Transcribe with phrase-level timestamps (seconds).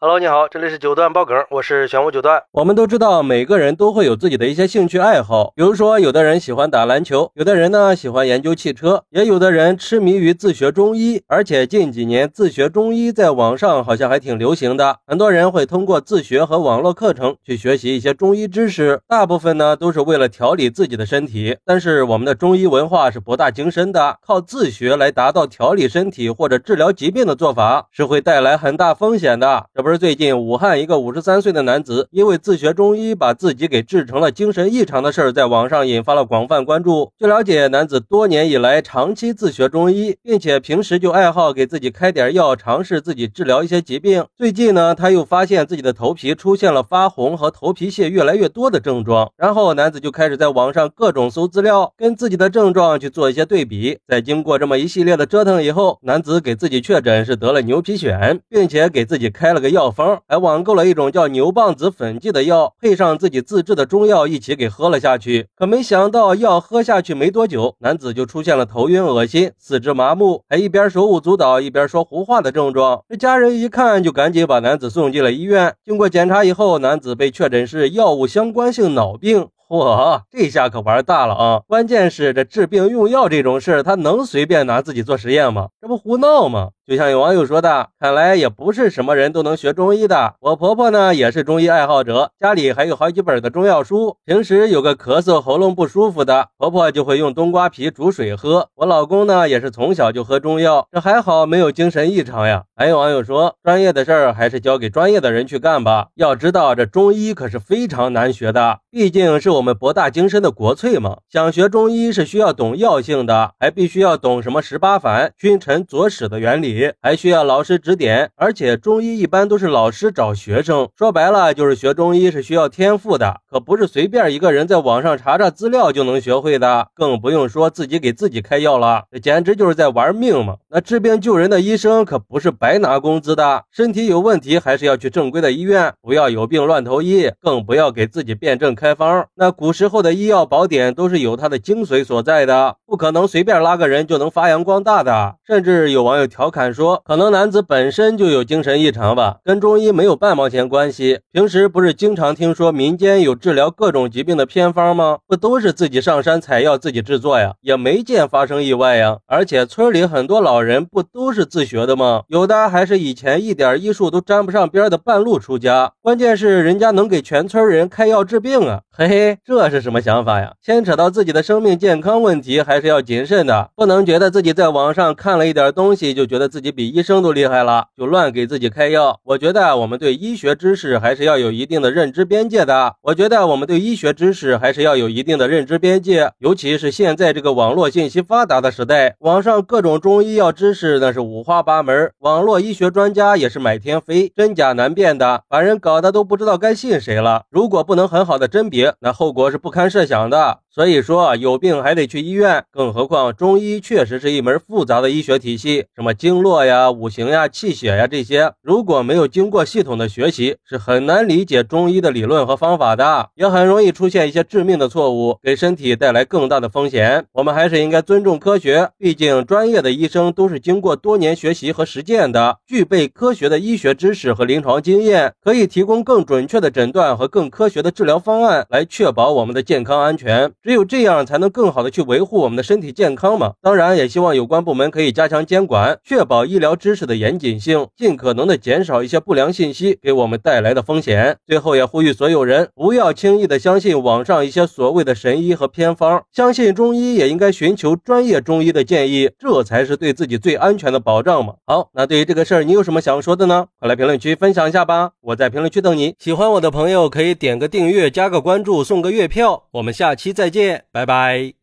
[0.00, 2.40] Hello，你好，这里是九段爆梗，我是玄武九段。
[2.52, 11.20] 我们都知道，每个人都会有自己的一些兴趣爱好，比如说，有的人喜欢打篮球，有的人呢喜欢研究汽车，也有的人痴迷于自学中医。
[11.26, 21.56] 而且近几年自学中医在网上好像还挺流行的，很多人会通过自学和网络课程去学习一些中医知识，大部分呢都是为了调理自己的身体。
[21.64, 29.66] 但是我们的中医文化是博大精深的，靠自学来达到调理身体或者治疗疾病的做法是会带来很大风险的。
[29.74, 29.87] 这不。
[29.88, 37.10] 而最近，武汉一个五十三岁的男子因为自学中医把自己给治成了精神异常的事儿，在网上引发了广泛关注。
[37.18, 44.26] 据了解，男子多年以来长期自学中医，并且平时就爱好给自己开点药，尝试自己治疗一些疾病。
[44.36, 53.96] 最近呢，他又发现自己的头皮出现了发红和头皮屑越来越多的症状，然后男子就开始在网上各种搜资料，跟自己的症状去做一些对比。
[54.06, 59.77] 在经过这么一系列的折腾以后，男子给自己确诊是得了牛皮癣，并且给自己开了个药。
[59.78, 65.46] 药方还网购了一种叫牛蒡子粉剂的药，配上自己自制的中药一起给喝了下去。
[65.54, 73.04] 可没想到，药喝下去没多久，男子就出现了头晕、恶心、四肢麻木，还一边手舞足蹈一边说胡话的症状。
[73.08, 75.72] 这家人一看，就赶紧把男子送进了医院。
[75.84, 79.46] 经过检查以后，男子被确诊是药物相关性脑病。
[79.68, 81.60] 嚯，这下可玩大了啊！
[81.68, 85.68] 关键是这治病用药这种事他能随便拿自己做实验吗？
[85.80, 86.70] 这不胡闹吗？
[86.88, 90.36] 就像有网友说的，看来也不是什么人都能学中医的。
[90.40, 94.16] 我婆婆呢也是中医爱好者，家里还有好几本的中药书。
[94.24, 98.70] 平时有个咳嗽、喉咙不舒服的，婆婆就会用冬瓜皮煮水喝。
[98.74, 102.64] 我老公呢也是从小就喝中药，这还好没有精神异常呀。
[102.74, 106.06] 还有网友说，专业的事儿还是交给专业的人去干吧。
[106.14, 111.18] 要知道，这中医可是非常难学的，毕竟是我们博大精深的国粹嘛。
[111.28, 116.77] 想学中医是需要懂药性的，还必须要懂什么十八反、君臣佐使的原理。
[117.00, 120.88] 还需要老师指点，而且中医一般都是老师找学生。
[120.96, 130.56] 说白了，就是学中医是需要天赋的，可不是随便一个人在网上查查资料就能学会的，更不用说自己给自己开药了，这简直就是在玩命嘛！
[130.68, 139.26] 那治病救人的医生可不是白拿工资的，身体有问题还是要去正规的医院，不要有病乱投医，更不要给自己辩证开方。
[139.34, 145.36] 那古时候的医药宝典都是有它的精髓所在的，不可能随便拉个人就能发扬光大的。
[145.46, 146.67] 甚至有网友调侃。
[146.72, 151.20] 说可能男子本身就有精神异常吧，跟中医没有半毛钱关系。
[151.32, 155.18] 平时不是经常听说民间有治疗各种疾病的偏方吗？
[155.26, 159.18] 不都是自己上山采药自己制作呀，也没见发生意外呀。
[159.26, 162.22] 而且村里很多老人不都是自学的吗？
[162.28, 165.92] 有的还是以前一点医术都沾不上边的半路出家。
[166.02, 168.80] 关键是人家能给全村人开药治病啊！
[168.90, 170.52] 嘿嘿，这是什么想法呀？
[170.62, 176.68] 牵扯到自己的生命健康问题，还是要谨慎的，不能觉得自己在网上看了一点东西就觉得自自己。
[176.78, 179.18] 比医生都厉害了，就乱给自己开药。
[179.24, 182.94] 我觉得我们对医学知识还是要有一定的认知边界的。
[183.02, 197.44] 我觉得我们对医学知识还是要有一定的认知边界，尤其是现在这个网络信息发达的时代，网上各种中医药知识那是五花八门，网络医学专家也是满天飞，真假难辨的，把人搞得都不知道该信谁了。
[197.50, 200.58] 如果不能很好的甄别，那后果是不堪设想的。
[200.78, 217.24] 所以说，有病还得去医院，更何况中医确实是一门复杂的医学体系，什么经络呀、五行呀、气血呀这些，如果没有经过系统的学习，是很难理解中医的理论和方法的，也很容易出现一些致命的错误，给身体带来更大的风险。
[217.32, 230.52] 我们还是应该尊重科学，毕竟专业的医生都是经过多年学习和实践的，具备科学的医学知识和临床经验，可以提供更准确的诊断和更科学的治疗方案，来确保我们的健康安全。
[230.68, 233.54] 只有这样，才能更好的去维护我们的身体健康嘛。
[233.62, 241.38] 当然，也希望有关部门可以加强监管，确保医疗知识的严谨性，尽可能的减少一些不良信息给我们带来的风险。
[241.46, 251.54] 最后，也呼吁所有人不要轻易的相信网上一些所谓的神医和偏方，相信中医也应该寻求专业中医的建议，这才是对自己最安全的保障嘛。
[251.64, 253.68] 好，那对于这个事儿，你有什么想说的呢？
[253.80, 256.14] 快来评论区分享一下吧，我在评论区等你。
[256.18, 259.62] 喜欢我的朋友可以点个订阅，加个关注，送个月票。
[259.70, 260.84] 我们下期再见见。
[260.92, 261.57] 拜拜。